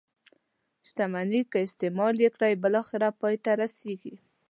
[0.87, 4.15] شتمني که استعمال یې کړئ بالاخره پای ته رسيږي.